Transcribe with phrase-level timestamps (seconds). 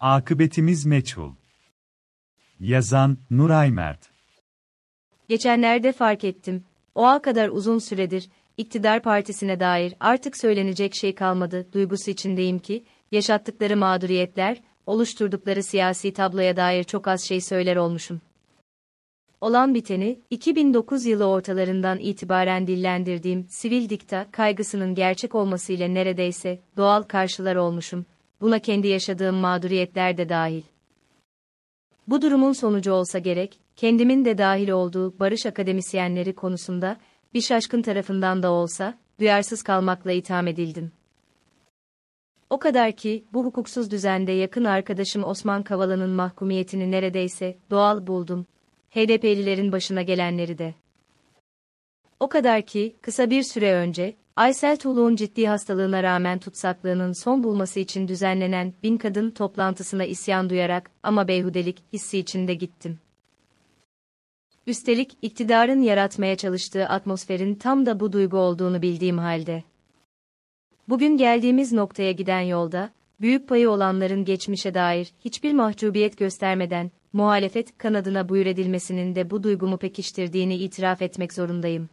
[0.00, 1.32] Akıbetimiz meçhul.
[2.60, 4.10] Yazan Nuray Mert.
[5.28, 6.64] Geçenlerde fark ettim.
[6.94, 12.84] O a kadar uzun süredir iktidar partisine dair artık söylenecek şey kalmadı duygusu içindeyim ki
[13.12, 18.20] yaşattıkları mağduriyetler, oluşturdukları siyasi tabloya dair çok az şey söyler olmuşum.
[19.40, 27.56] Olan biteni, 2009 yılı ortalarından itibaren dillendirdiğim sivil dikta kaygısının gerçek olmasıyla neredeyse doğal karşılar
[27.56, 28.06] olmuşum.
[28.40, 30.62] Buna kendi yaşadığım mağduriyetler de dahil.
[32.08, 36.96] Bu durumun sonucu olsa gerek, kendimin de dahil olduğu barış akademisyenleri konusunda
[37.34, 40.92] bir şaşkın tarafından da olsa duyarsız kalmakla itham edildim.
[42.50, 48.46] O kadar ki bu hukuksuz düzende yakın arkadaşım Osman Kavala'nın mahkumiyetini neredeyse doğal buldum.
[48.90, 50.74] HDP'lilerin başına gelenleri de.
[52.20, 57.80] O kadar ki kısa bir süre önce Aysel Tuğlu'nun ciddi hastalığına rağmen tutsaklığının son bulması
[57.80, 62.98] için düzenlenen bin kadın toplantısına isyan duyarak ama beyhudelik hissi içinde gittim.
[64.66, 69.64] Üstelik iktidarın yaratmaya çalıştığı atmosferin tam da bu duygu olduğunu bildiğim halde.
[70.88, 78.28] Bugün geldiğimiz noktaya giden yolda, büyük payı olanların geçmişe dair hiçbir mahcubiyet göstermeden, muhalefet kanadına
[78.28, 81.88] buyur edilmesinin de bu duygumu pekiştirdiğini itiraf etmek zorundayım.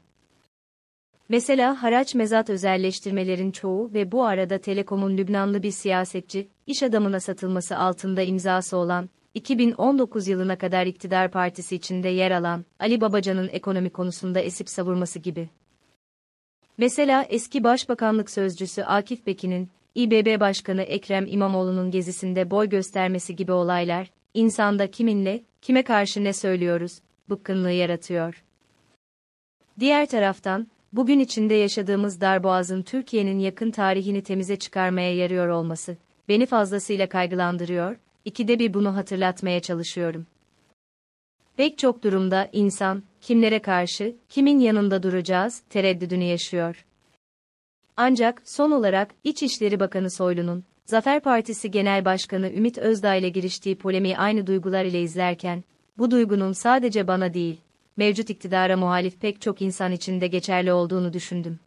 [1.30, 7.78] Mesela haraç mezat özelleştirmelerin çoğu ve bu arada Telekom'un Lübnanlı bir siyasetçi, iş adamına satılması
[7.78, 14.40] altında imzası olan, 2019 yılına kadar iktidar partisi içinde yer alan, Ali Babacan'ın ekonomi konusunda
[14.40, 15.50] esip savurması gibi.
[16.78, 24.12] Mesela eski Başbakanlık Sözcüsü Akif Bekin'in, İBB Başkanı Ekrem İmamoğlu'nun gezisinde boy göstermesi gibi olaylar,
[24.34, 28.44] insanda kiminle, kime karşı ne söylüyoruz, bıkkınlığı yaratıyor.
[29.80, 35.98] Diğer taraftan, bugün içinde yaşadığımız darboğazın Türkiye'nin yakın tarihini temize çıkarmaya yarıyor olması,
[36.30, 40.28] beni fazlasıyla kaygılandırıyor, ikide bir bunu hatırlatmaya çalışıyorum.
[41.58, 46.86] Pek çok durumda insan, kimlere karşı, kimin yanında duracağız, tereddüdünü yaşıyor.
[47.98, 54.18] Ancak, son olarak, İçişleri Bakanı Soylu'nun, Zafer Partisi Genel Başkanı Ümit Özdağ ile giriştiği polemiği
[54.18, 55.64] aynı duygular ile izlerken,
[55.98, 57.58] bu duygunun sadece bana değil,
[57.98, 61.60] mevcut iktidara muhalif pek çok insan için de geçerli olduğunu düşündüm.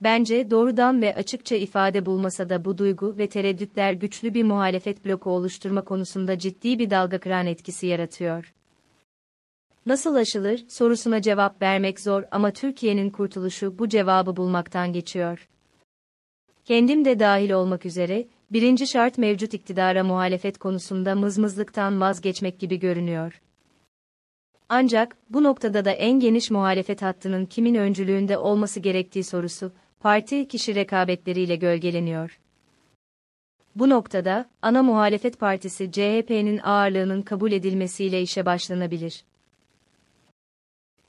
[0.00, 5.30] Bence doğrudan ve açıkça ifade bulmasa da bu duygu ve tereddütler güçlü bir muhalefet bloku
[5.30, 8.54] oluşturma konusunda ciddi bir dalga kıran etkisi yaratıyor.
[9.86, 15.48] Nasıl aşılır sorusuna cevap vermek zor ama Türkiye'nin kurtuluşu bu cevabı bulmaktan geçiyor.
[16.64, 23.40] Kendim de dahil olmak üzere, birinci şart mevcut iktidara muhalefet konusunda mızmızlıktan vazgeçmek gibi görünüyor.
[24.72, 30.74] Ancak, bu noktada da en geniş muhalefet hattının kimin öncülüğünde olması gerektiği sorusu, parti kişi
[30.74, 32.40] rekabetleriyle gölgeleniyor.
[33.76, 39.24] Bu noktada, ana muhalefet partisi CHP'nin ağırlığının kabul edilmesiyle işe başlanabilir.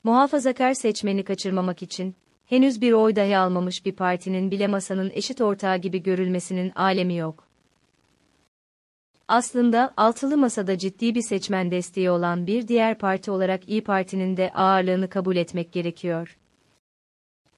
[0.04, 2.14] Muhafazakar seçmeni kaçırmamak için,
[2.46, 7.51] henüz bir oy dahi almamış bir partinin bile masanın eşit ortağı gibi görülmesinin alemi yok.
[9.28, 14.50] Aslında altılı masada ciddi bir seçmen desteği olan bir diğer parti olarak İyi Parti'nin de
[14.54, 16.38] ağırlığını kabul etmek gerekiyor.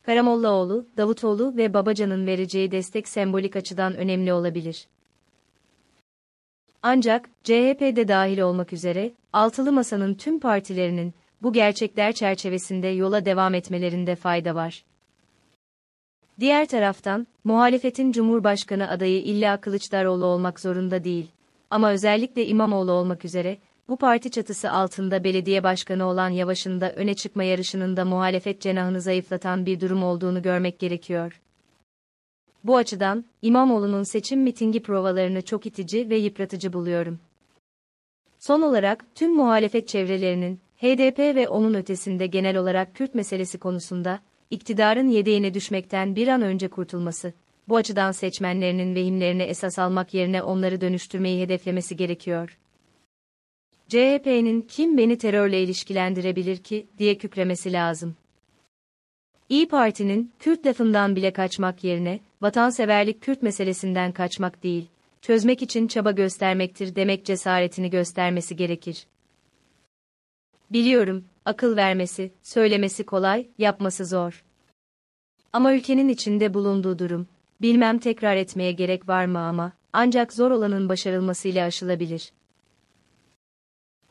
[0.03, 4.87] Karamollaoğlu, Davutoğlu ve Babacan'ın vereceği destek sembolik açıdan önemli olabilir.
[6.83, 14.17] Ancak, CHP'de dahil olmak üzere, altılı masanın tüm partilerinin, bu gerçekler çerçevesinde yola devam etmelerinde
[14.17, 14.85] fayda var.
[16.41, 21.31] Diğer taraftan, muhalefetin Cumhurbaşkanı adayı illa Kılıçdaroğlu olmak zorunda değil.
[21.75, 23.59] Ama özellikle İmamoğlu olmak üzere,
[23.89, 29.01] bu parti çatısı altında belediye başkanı olan Yavaş'ın da öne çıkma yarışının da muhalefet cenahını
[29.01, 31.41] zayıflatan bir durum olduğunu görmek gerekiyor.
[32.65, 37.19] Bu açıdan, İmamoğlu'nun seçim mitingi provalarını çok itici ve yıpratıcı buluyorum.
[38.39, 44.21] Son olarak, tüm muhalefet çevrelerinin, HDP ve onun ötesinde genel olarak Kürt meselesi konusunda,
[44.51, 47.33] iktidarın yedeğine düşmekten bir an önce kurtulması,
[47.69, 52.59] bu açıdan seçmenlerinin vehimlerini esas almak yerine onları dönüştürmeyi hedeflemesi gerekiyor.
[53.89, 58.17] CHP'nin kim beni terörle ilişkilendirebilir ki diye kükremesi lazım.
[59.49, 64.87] İyi Parti'nin Kürt lafından bile kaçmak yerine vatanseverlik Kürt meselesinden kaçmak değil,
[65.23, 69.07] çözmek için çaba göstermektir demek cesaretini göstermesi gerekir.
[70.71, 74.45] Biliyorum, akıl vermesi, söylemesi kolay, yapması zor.
[75.53, 77.27] Ama ülkenin içinde bulunduğu durum,
[77.65, 82.33] bilmem tekrar etmeye gerek var mı ama, ancak zor olanın başarılmasıyla aşılabilir.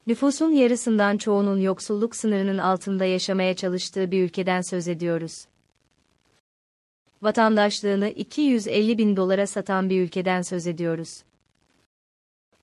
[0.07, 5.45] Nüfusun yarısından çoğunun yoksulluk sınırının altında yaşamaya çalıştığı bir ülkeden söz ediyoruz.
[7.21, 11.23] Vatandaşlığını 250 bin dolara satan bir ülkeden söz ediyoruz.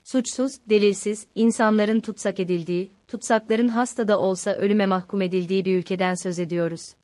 [0.05, 6.39] Suçsuz, delilsiz, insanların tutsak edildiği, tutsakların hasta da olsa ölüme mahkum edildiği bir ülkeden söz
[6.39, 6.95] ediyoruz.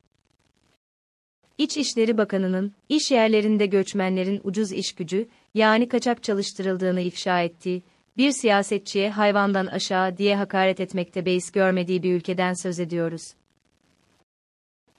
[1.57, 7.83] İçişleri Bakanı'nın, iş yerlerinde göçmenlerin ucuz iş gücü, yani kaçak çalıştırıldığını ifşa ettiği,
[8.17, 13.33] bir siyasetçiye hayvandan aşağı diye hakaret etmekte beis görmediği bir ülkeden söz ediyoruz.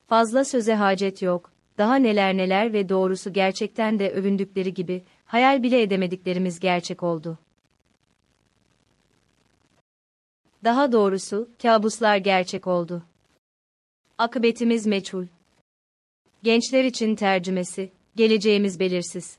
[0.06, 5.82] Fazla söze hacet yok, daha neler neler ve doğrusu gerçekten de övündükleri gibi, hayal bile
[5.82, 7.38] edemediklerimiz gerçek oldu.
[10.64, 13.02] Daha doğrusu, kabuslar gerçek oldu.
[14.18, 15.26] Akıbetimiz meçhul.
[16.42, 19.36] Gençler için tercümesi, geleceğimiz belirsiz.